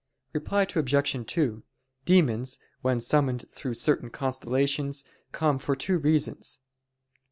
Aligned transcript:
Reply 0.33 0.63
Obj. 0.75 1.25
2: 1.27 1.63
Demons 2.05 2.57
when 2.81 2.99
summoned 2.99 3.45
through 3.51 3.75
certain 3.75 4.09
constellations, 4.09 5.03
come 5.31 5.59
for 5.59 5.75
two 5.75 5.99
reasons. 5.99 6.57